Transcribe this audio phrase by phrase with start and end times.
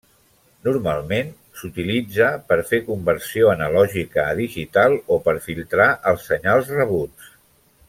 [0.67, 1.27] Normalment
[1.59, 7.31] s'utilitza per fer conversió analògica a digital o per filtrar els senyals rebuts.